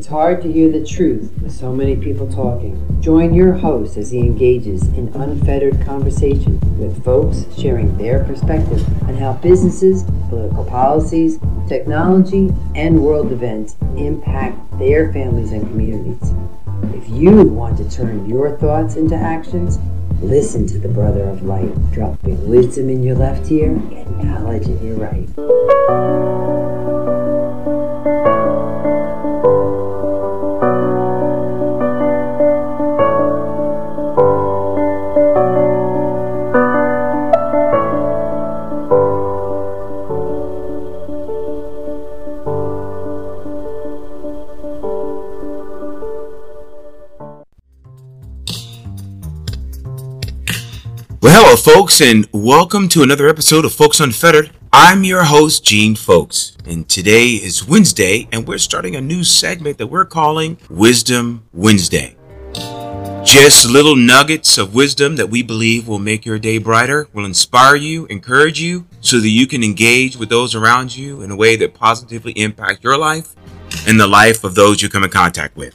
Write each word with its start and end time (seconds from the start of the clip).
It's 0.00 0.08
hard 0.08 0.40
to 0.44 0.50
hear 0.50 0.72
the 0.72 0.82
truth 0.82 1.30
with 1.42 1.52
so 1.52 1.74
many 1.74 1.94
people 1.94 2.26
talking. 2.26 3.02
Join 3.02 3.34
your 3.34 3.52
host 3.52 3.98
as 3.98 4.10
he 4.10 4.20
engages 4.20 4.82
in 4.94 5.08
unfettered 5.08 5.78
conversation 5.82 6.58
with 6.78 7.04
folks 7.04 7.44
sharing 7.58 7.94
their 7.98 8.24
perspective 8.24 8.82
on 9.02 9.14
how 9.16 9.34
businesses, 9.34 10.04
political 10.30 10.64
policies, 10.64 11.38
technology, 11.68 12.50
and 12.74 12.98
world 12.98 13.30
events 13.30 13.76
impact 13.98 14.56
their 14.78 15.12
families 15.12 15.52
and 15.52 15.68
communities. 15.68 16.32
If 16.94 17.06
you 17.10 17.42
want 17.42 17.76
to 17.76 17.90
turn 17.90 18.26
your 18.26 18.56
thoughts 18.56 18.96
into 18.96 19.16
actions, 19.16 19.78
listen 20.22 20.66
to 20.68 20.78
the 20.78 20.88
Brother 20.88 21.24
of 21.24 21.42
Light, 21.42 21.74
dropping 21.92 22.48
wisdom 22.48 22.88
in 22.88 23.02
your 23.02 23.16
left 23.16 23.52
ear 23.52 23.72
and 23.72 24.24
knowledge 24.24 24.66
in 24.66 24.82
your 24.82 24.96
right. 24.96 25.28
Hello, 51.42 51.56
folks, 51.56 52.02
and 52.02 52.28
welcome 52.32 52.86
to 52.90 53.02
another 53.02 53.26
episode 53.26 53.64
of 53.64 53.72
Folkes 53.72 53.98
Unfettered. 53.98 54.50
I'm 54.74 55.04
your 55.04 55.24
host, 55.24 55.64
Gene 55.64 55.96
Folkes, 55.96 56.54
and 56.66 56.86
today 56.86 57.28
is 57.28 57.66
Wednesday, 57.66 58.28
and 58.30 58.46
we're 58.46 58.58
starting 58.58 58.94
a 58.94 59.00
new 59.00 59.24
segment 59.24 59.78
that 59.78 59.86
we're 59.86 60.04
calling 60.04 60.58
Wisdom 60.68 61.48
Wednesday. 61.54 62.14
Just 63.24 63.70
little 63.70 63.96
nuggets 63.96 64.58
of 64.58 64.74
wisdom 64.74 65.16
that 65.16 65.30
we 65.30 65.42
believe 65.42 65.88
will 65.88 65.98
make 65.98 66.26
your 66.26 66.38
day 66.38 66.58
brighter, 66.58 67.08
will 67.14 67.24
inspire 67.24 67.74
you, 67.74 68.04
encourage 68.06 68.60
you, 68.60 68.86
so 69.00 69.18
that 69.18 69.30
you 69.30 69.46
can 69.46 69.64
engage 69.64 70.18
with 70.18 70.28
those 70.28 70.54
around 70.54 70.94
you 70.94 71.22
in 71.22 71.30
a 71.30 71.36
way 71.36 71.56
that 71.56 71.72
positively 71.72 72.32
impacts 72.32 72.84
your 72.84 72.98
life 72.98 73.34
and 73.88 73.98
the 73.98 74.06
life 74.06 74.44
of 74.44 74.54
those 74.54 74.82
you 74.82 74.90
come 74.90 75.04
in 75.04 75.10
contact 75.10 75.56
with. 75.56 75.74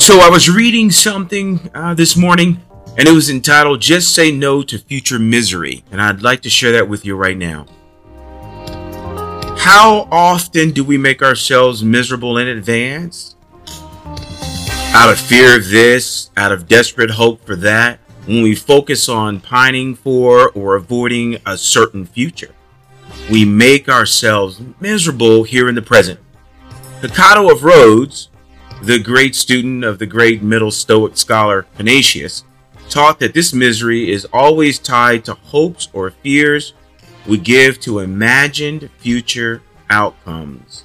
So, 0.00 0.18
I 0.18 0.28
was 0.28 0.50
reading 0.50 0.90
something 0.90 1.70
uh, 1.74 1.94
this 1.94 2.16
morning 2.16 2.60
and 2.98 3.06
it 3.06 3.12
was 3.12 3.30
entitled 3.30 3.80
Just 3.80 4.12
Say 4.12 4.32
No 4.32 4.60
to 4.62 4.76
Future 4.76 5.20
Misery, 5.20 5.84
and 5.92 6.02
I'd 6.02 6.20
like 6.20 6.42
to 6.42 6.50
share 6.50 6.72
that 6.72 6.88
with 6.88 7.04
you 7.04 7.14
right 7.14 7.36
now. 7.36 7.66
How 9.56 10.08
often 10.10 10.72
do 10.72 10.82
we 10.82 10.98
make 10.98 11.22
ourselves 11.22 11.84
miserable 11.84 12.36
in 12.38 12.48
advance? 12.48 13.36
Out 14.92 15.12
of 15.12 15.20
fear 15.20 15.56
of 15.56 15.68
this, 15.68 16.30
out 16.36 16.50
of 16.50 16.66
desperate 16.66 17.10
hope 17.10 17.46
for 17.46 17.54
that, 17.54 18.00
when 18.26 18.42
we 18.42 18.56
focus 18.56 19.08
on 19.08 19.38
pining 19.38 19.94
for 19.94 20.50
or 20.50 20.74
avoiding 20.74 21.38
a 21.46 21.56
certain 21.56 22.04
future, 22.04 22.52
we 23.30 23.44
make 23.44 23.88
ourselves 23.88 24.60
miserable 24.80 25.44
here 25.44 25.68
in 25.68 25.76
the 25.76 25.82
present. 25.82 26.18
Hecato 27.00 27.48
of 27.52 27.62
Rhodes, 27.62 28.28
the 28.82 28.98
great 28.98 29.36
student 29.36 29.84
of 29.84 30.00
the 30.00 30.06
great 30.06 30.42
Middle 30.42 30.72
Stoic 30.72 31.16
scholar 31.16 31.64
Panaetius, 31.76 32.42
taught 32.88 33.18
that 33.20 33.34
this 33.34 33.52
misery 33.52 34.10
is 34.10 34.26
always 34.32 34.78
tied 34.78 35.24
to 35.24 35.34
hopes 35.34 35.88
or 35.92 36.10
fears 36.10 36.74
we 37.26 37.36
give 37.38 37.78
to 37.80 37.98
imagined 37.98 38.88
future 38.98 39.62
outcomes. 39.90 40.84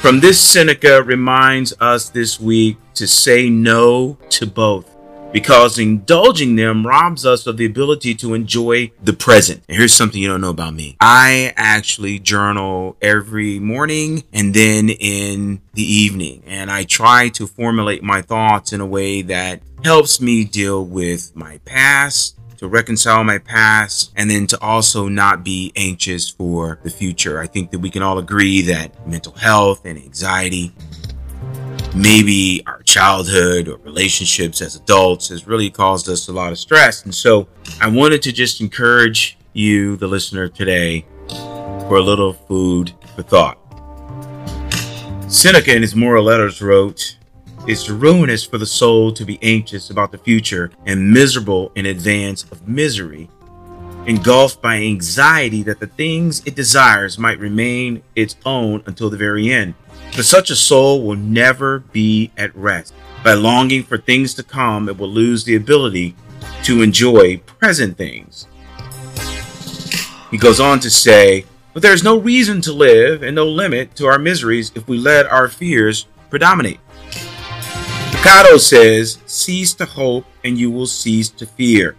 From 0.00 0.20
this, 0.20 0.40
Seneca 0.40 1.02
reminds 1.02 1.74
us 1.80 2.08
this 2.08 2.38
week 2.38 2.76
to 2.94 3.08
say 3.08 3.50
no 3.50 4.16
to 4.30 4.46
both 4.46 4.94
because 5.32 5.78
indulging 5.78 6.56
them 6.56 6.86
robs 6.86 7.26
us 7.26 7.46
of 7.46 7.56
the 7.56 7.66
ability 7.66 8.14
to 8.16 8.34
enjoy 8.34 8.90
the 9.02 9.12
present. 9.12 9.62
And 9.68 9.76
here's 9.76 9.92
something 9.92 10.20
you 10.20 10.28
don't 10.28 10.40
know 10.40 10.50
about 10.50 10.74
me. 10.74 10.96
I 11.00 11.52
actually 11.56 12.18
journal 12.18 12.96
every 13.02 13.58
morning 13.58 14.24
and 14.32 14.54
then 14.54 14.88
in 14.88 15.60
the 15.74 15.82
evening. 15.82 16.42
And 16.46 16.70
I 16.70 16.84
try 16.84 17.28
to 17.30 17.46
formulate 17.46 18.02
my 18.02 18.22
thoughts 18.22 18.72
in 18.72 18.80
a 18.80 18.86
way 18.86 19.22
that 19.22 19.60
helps 19.84 20.20
me 20.20 20.44
deal 20.44 20.84
with 20.84 21.36
my 21.36 21.58
past, 21.64 22.34
to 22.58 22.66
reconcile 22.66 23.22
my 23.22 23.38
past, 23.38 24.12
and 24.16 24.28
then 24.28 24.44
to 24.48 24.60
also 24.60 25.08
not 25.08 25.44
be 25.44 25.72
anxious 25.76 26.28
for 26.28 26.80
the 26.82 26.90
future. 26.90 27.38
I 27.38 27.46
think 27.46 27.70
that 27.70 27.78
we 27.78 27.88
can 27.88 28.02
all 28.02 28.18
agree 28.18 28.62
that 28.62 29.06
mental 29.06 29.32
health 29.32 29.84
and 29.84 29.96
anxiety 29.96 30.72
maybe 31.94 32.62
our 32.66 32.82
childhood 32.82 33.68
or 33.68 33.76
relationships 33.78 34.60
as 34.60 34.76
adults 34.76 35.28
has 35.28 35.46
really 35.46 35.70
caused 35.70 36.08
us 36.08 36.28
a 36.28 36.32
lot 36.32 36.52
of 36.52 36.58
stress. 36.58 37.04
And 37.04 37.14
so 37.14 37.48
I 37.80 37.88
wanted 37.88 38.22
to 38.22 38.32
just 38.32 38.60
encourage 38.60 39.38
you, 39.52 39.96
the 39.96 40.06
listener, 40.06 40.48
today 40.48 41.04
for 41.28 41.96
a 41.96 42.02
little 42.02 42.32
food 42.32 42.92
for 43.16 43.22
thought. 43.22 43.58
Seneca 45.30 45.74
in 45.74 45.82
his 45.82 45.94
Moral 45.94 46.24
Letters 46.24 46.62
wrote, 46.62 47.16
It's 47.66 47.88
ruinous 47.88 48.44
for 48.44 48.58
the 48.58 48.66
soul 48.66 49.12
to 49.12 49.24
be 49.24 49.38
anxious 49.42 49.90
about 49.90 50.12
the 50.12 50.18
future 50.18 50.70
and 50.86 51.10
miserable 51.10 51.72
in 51.74 51.86
advance 51.86 52.44
of 52.44 52.66
misery, 52.68 53.28
engulfed 54.06 54.62
by 54.62 54.76
anxiety 54.76 55.62
that 55.64 55.80
the 55.80 55.86
things 55.86 56.42
it 56.46 56.54
desires 56.54 57.18
might 57.18 57.38
remain 57.38 58.02
its 58.16 58.36
own 58.46 58.82
until 58.86 59.10
the 59.10 59.16
very 59.16 59.50
end. 59.50 59.74
For 60.12 60.22
such 60.22 60.50
a 60.50 60.56
soul 60.56 61.02
will 61.02 61.16
never 61.16 61.80
be 61.80 62.32
at 62.36 62.54
rest. 62.56 62.92
By 63.22 63.34
longing 63.34 63.82
for 63.82 63.98
things 63.98 64.34
to 64.34 64.42
come, 64.42 64.88
it 64.88 64.96
will 64.96 65.08
lose 65.08 65.44
the 65.44 65.56
ability 65.56 66.16
to 66.64 66.82
enjoy 66.82 67.38
present 67.38 67.96
things. 67.96 68.46
He 70.30 70.36
goes 70.36 70.60
on 70.60 70.80
to 70.80 70.90
say, 70.90 71.46
But 71.72 71.82
there 71.82 71.92
is 71.92 72.04
no 72.04 72.18
reason 72.18 72.60
to 72.62 72.72
live 72.72 73.22
and 73.22 73.34
no 73.34 73.46
limit 73.46 73.94
to 73.96 74.06
our 74.06 74.18
miseries 74.18 74.72
if 74.74 74.86
we 74.88 74.98
let 74.98 75.26
our 75.26 75.48
fears 75.48 76.06
predominate. 76.30 76.80
Hecato 78.10 78.58
says, 78.58 79.18
Cease 79.26 79.72
to 79.74 79.84
hope 79.84 80.26
and 80.44 80.58
you 80.58 80.70
will 80.70 80.86
cease 80.86 81.28
to 81.30 81.46
fear. 81.46 81.96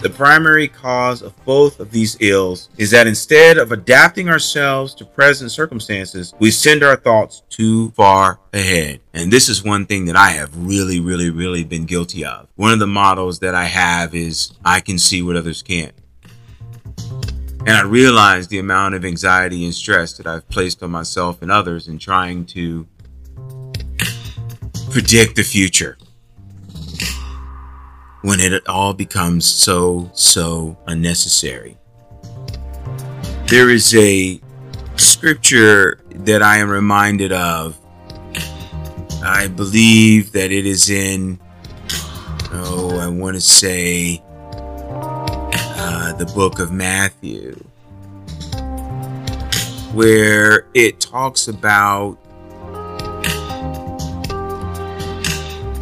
The 0.00 0.10
primary 0.10 0.68
cause 0.68 1.22
of 1.22 1.34
both 1.44 1.80
of 1.80 1.90
these 1.90 2.16
ills 2.20 2.68
is 2.78 2.92
that 2.92 3.08
instead 3.08 3.58
of 3.58 3.72
adapting 3.72 4.28
ourselves 4.28 4.94
to 4.94 5.04
present 5.04 5.50
circumstances, 5.50 6.32
we 6.38 6.52
send 6.52 6.84
our 6.84 6.94
thoughts 6.94 7.42
too 7.48 7.90
far 7.90 8.38
ahead. 8.52 9.00
And 9.12 9.32
this 9.32 9.48
is 9.48 9.64
one 9.64 9.86
thing 9.86 10.04
that 10.04 10.14
I 10.14 10.30
have 10.30 10.56
really, 10.56 11.00
really, 11.00 11.30
really 11.30 11.64
been 11.64 11.84
guilty 11.84 12.24
of. 12.24 12.46
One 12.54 12.72
of 12.72 12.78
the 12.78 12.86
models 12.86 13.40
that 13.40 13.56
I 13.56 13.64
have 13.64 14.14
is, 14.14 14.52
I 14.64 14.78
can 14.78 15.00
see 15.00 15.20
what 15.20 15.34
others 15.34 15.62
can't. 15.62 15.94
And 17.66 17.70
I 17.70 17.82
realize 17.82 18.46
the 18.46 18.60
amount 18.60 18.94
of 18.94 19.04
anxiety 19.04 19.64
and 19.64 19.74
stress 19.74 20.16
that 20.18 20.28
I've 20.28 20.48
placed 20.48 20.80
on 20.80 20.92
myself 20.92 21.42
and 21.42 21.50
others 21.50 21.88
in 21.88 21.98
trying 21.98 22.46
to 22.46 22.86
predict 24.92 25.34
the 25.34 25.42
future 25.42 25.98
when 28.22 28.40
it 28.40 28.66
all 28.68 28.92
becomes 28.92 29.46
so, 29.46 30.10
so 30.12 30.76
unnecessary. 30.86 31.76
There 33.46 33.70
is 33.70 33.94
a 33.94 34.40
scripture 34.96 36.00
that 36.10 36.42
I 36.42 36.58
am 36.58 36.68
reminded 36.68 37.32
of. 37.32 37.78
I 39.22 39.48
believe 39.48 40.32
that 40.32 40.52
it 40.52 40.66
is 40.66 40.90
in, 40.90 41.40
oh, 42.52 42.98
I 43.00 43.08
want 43.08 43.36
to 43.36 43.40
say 43.40 44.22
uh, 44.82 46.12
the 46.14 46.26
book 46.34 46.58
of 46.58 46.72
Matthew, 46.72 47.52
where 49.92 50.66
it 50.74 51.00
talks 51.00 51.48
about 51.48 52.18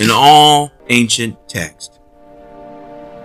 In 0.00 0.10
all 0.12 0.70
ancient 0.90 1.48
texts, 1.48 1.98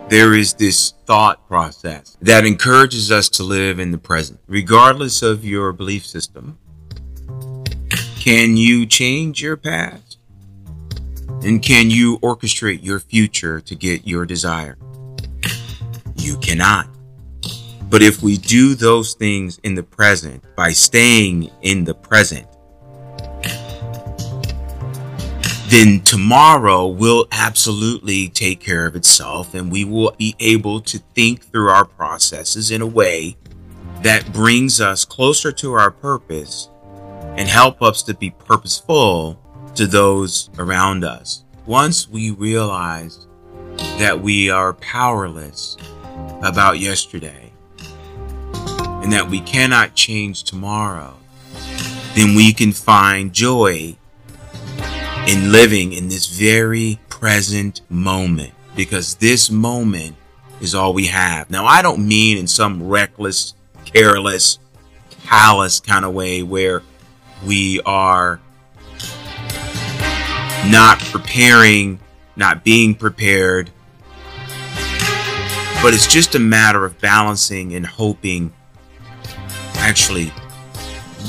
there 0.10 0.34
is 0.34 0.56
this 0.56 0.96
thought 1.06 1.48
process 1.48 2.18
that 2.20 2.48
encourages 2.48 3.12
us 3.12 3.30
to 3.30 3.44
live 3.44 3.78
in 3.78 3.92
the 3.92 3.98
present, 4.00 4.40
regardless 4.48 5.22
of 5.22 5.46
your 5.46 5.72
belief 5.72 6.04
system, 6.04 6.58
Can 8.20 8.58
you 8.58 8.88
change 8.88 9.40
your 9.40 9.56
past? 9.56 10.18
And 11.44 11.62
can 11.62 11.92
you 11.92 12.18
orchestrate 12.20 12.84
your 12.84 13.00
future 13.00 13.62
to 13.62 13.76
get 13.76 14.08
your 14.08 14.26
desire? 14.26 14.76
You 16.16 16.38
cannot. 16.38 16.88
But 17.84 18.02
if 18.02 18.24
we 18.24 18.38
do 18.38 18.74
those 18.74 19.14
things 19.14 19.60
in 19.60 19.76
the 19.76 19.84
present 19.84 20.44
by 20.56 20.72
staying 20.72 21.52
in 21.62 21.84
the 21.84 21.94
present, 21.94 22.48
then 25.74 26.00
tomorrow 26.02 26.86
will 26.86 27.26
absolutely 27.32 28.30
take 28.30 28.60
care 28.60 28.86
of 28.86 28.96
itself 28.96 29.56
and 29.56 29.72
we 29.72 29.84
will 29.84 30.14
be 30.20 30.36
able 30.40 30.80
to 30.80 31.00
think 31.16 31.44
through 31.44 31.68
our 31.68 31.84
processes 31.84 32.70
in 32.70 32.80
a 32.80 32.86
way 32.86 33.36
that 34.04 34.32
brings 34.32 34.80
us 34.80 35.04
closer 35.04 35.52
to 35.52 35.74
our 35.74 35.90
purpose 35.90 36.70
and 37.38 37.50
help 37.50 37.82
us 37.82 38.04
to 38.04 38.14
be 38.14 38.30
purposeful 38.30 39.40
to 39.74 39.88
those 39.88 40.52
around 40.60 41.04
us. 41.04 41.44
Once 41.66 42.08
we 42.08 42.30
realize 42.30 43.26
that 43.98 44.22
we 44.22 44.52
are 44.52 44.74
powerless 44.74 45.76
about 46.44 46.78
yesterday 46.78 47.52
and 49.02 49.12
that 49.12 49.28
we 49.28 49.40
cannot 49.42 49.96
change 49.96 50.44
tomorrow, 50.44 51.16
then 52.14 52.36
we 52.36 52.54
can 52.54 52.72
find 52.72 53.34
joy 53.34 53.98
in 55.28 55.52
living 55.52 55.94
in 55.94 56.10
this 56.10 56.28
very 56.28 57.00
present 57.08 57.82
moment 57.90 58.54
because 58.76 59.16
this 59.16 59.50
moment 59.50 60.16
is 60.60 60.76
all 60.76 60.94
we 60.94 61.08
have. 61.08 61.50
Now, 61.50 61.66
I 61.66 61.82
don't 61.82 62.06
mean 62.06 62.38
in 62.38 62.48
some 62.48 62.88
reckless, 62.88 63.54
careless, 63.86 64.60
callous 65.26 65.80
kind 65.80 66.04
of 66.04 66.14
way 66.14 66.44
where 66.44 66.84
we 67.46 67.80
are 67.86 68.42
not 70.70 71.00
preparing, 71.00 72.00
not 72.36 72.64
being 72.64 72.94
prepared, 72.94 73.70
but 75.82 75.94
it's 75.94 76.08
just 76.08 76.36
a 76.36 76.40
matter 76.40 76.86
of 76.86 77.00
balancing 77.00 77.74
and 77.76 77.86
hoping, 77.86 78.52
actually 79.76 80.32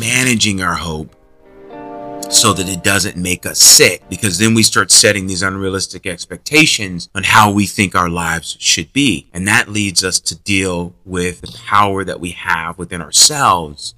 managing 0.01 0.63
our 0.63 0.75
hope 0.75 1.15
so 2.35 2.53
that 2.53 2.69
it 2.69 2.83
doesn't 2.83 3.17
make 3.17 3.47
us 3.47 3.61
sick 3.61 4.03
because 4.11 4.39
then 4.39 4.55
we 4.55 4.63
start 4.63 4.91
setting 4.91 5.29
these 5.29 5.43
unrealistic 5.43 6.05
expectations 6.05 7.09
on 7.15 7.23
how 7.23 7.53
we 7.53 7.65
think 7.65 7.95
our 7.95 8.09
lives 8.09 8.57
should 8.59 8.93
be. 8.93 9.29
And 9.33 9.47
that 9.47 9.69
leads 9.69 10.03
us 10.03 10.19
to 10.21 10.37
deal 10.37 10.95
with 11.05 11.43
the 11.43 11.57
power 11.65 12.03
that 12.03 12.19
we 12.19 12.31
have 12.31 12.77
within 12.77 13.01
ourselves. 13.01 13.95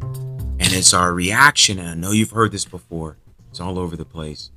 And 0.00 0.72
it's 0.72 0.94
our 0.94 1.12
reaction. 1.12 1.78
And 1.78 1.88
I 1.90 1.94
know 1.94 2.12
you've 2.12 2.30
heard 2.30 2.52
this 2.52 2.64
before. 2.64 3.18
It's 3.50 3.60
all 3.60 3.78
over 3.78 3.96
the 3.96 4.06
place. 4.06 4.50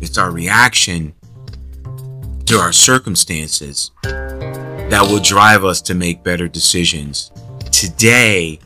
It's 0.00 0.16
our 0.16 0.30
reaction 0.30 1.14
to 2.46 2.56
our 2.56 2.72
circumstances 2.72 3.90
that 4.02 5.06
will 5.06 5.20
drive 5.20 5.66
us 5.66 5.82
to 5.82 5.94
make 5.94 6.22
better 6.22 6.48
decisions 6.48 7.30
today 7.70 8.58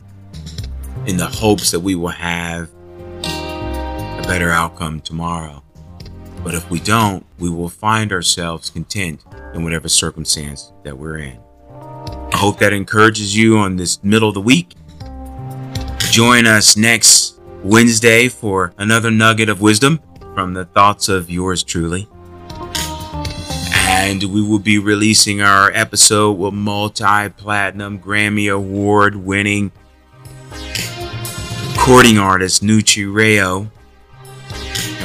in 1.05 1.17
the 1.17 1.27
hopes 1.27 1.71
that 1.71 1.81
we 1.81 1.95
will 1.95 2.07
have 2.07 2.69
better 4.33 4.49
outcome 4.49 4.99
tomorrow. 4.99 5.61
But 6.43 6.55
if 6.55 6.67
we 6.71 6.79
don't, 6.79 7.23
we 7.37 7.51
will 7.51 7.69
find 7.69 8.11
ourselves 8.11 8.71
content 8.71 9.23
in 9.53 9.63
whatever 9.63 9.87
circumstance 9.87 10.73
that 10.81 10.97
we're 10.97 11.19
in. 11.19 11.39
I 11.69 12.37
hope 12.37 12.57
that 12.57 12.73
encourages 12.73 13.37
you 13.37 13.59
on 13.59 13.75
this 13.75 14.03
middle 14.03 14.29
of 14.29 14.33
the 14.33 14.41
week. 14.41 14.73
Join 16.09 16.47
us 16.47 16.75
next 16.75 17.39
Wednesday 17.63 18.27
for 18.27 18.73
another 18.79 19.11
nugget 19.11 19.49
of 19.49 19.61
wisdom 19.61 19.99
from 20.33 20.55
the 20.55 20.65
thoughts 20.65 21.09
of 21.09 21.29
yours 21.29 21.61
truly. 21.61 22.07
And 23.75 24.23
we 24.23 24.41
will 24.41 24.57
be 24.57 24.79
releasing 24.79 25.43
our 25.43 25.69
episode 25.73 26.39
with 26.39 26.55
multi 26.55 27.29
platinum 27.29 27.99
Grammy 27.99 28.51
Award 28.51 29.15
winning 29.15 29.71
recording 31.75 32.17
artist 32.17 32.63
Nucci 32.63 33.05
Rayo 33.05 33.69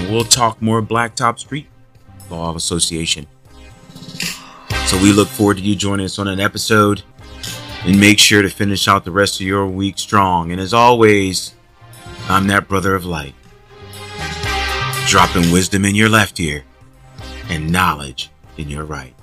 we'll 0.09 0.25
talk 0.25 0.61
more 0.63 0.83
Blacktop 0.83 1.39
Street 1.39 1.67
Law 2.31 2.55
Association. 2.55 3.27
So 4.87 4.97
we 5.03 5.13
look 5.13 5.29
forward 5.29 5.59
to 5.59 5.63
you 5.63 5.77
joining 5.77 6.07
us 6.07 6.19
on 6.19 6.29
an 6.29 6.41
episode 6.41 7.03
and 7.85 8.01
make 8.01 8.19
sure 8.19 8.43
to 8.43 8.49
finish 8.49 8.89
out 8.89 9.05
the 9.05 9.11
rest 9.11 9.41
of 9.41 9.47
your 9.47 9.67
week 9.67 9.99
strong. 9.99 10.51
And 10.51 10.61
as 10.61 10.73
always, 10.73 11.55
I'm 12.29 12.47
that 12.49 12.69
brother 12.69 12.95
of 12.95 13.05
light, 13.05 13.35
dropping 15.07 15.53
wisdom 15.53 15.85
in 15.85 15.95
your 15.95 16.09
left 16.09 16.41
ear 16.41 16.65
and 17.49 17.71
knowledge 17.71 18.31
in 18.57 18.69
your 18.69 18.85
right. 18.85 19.15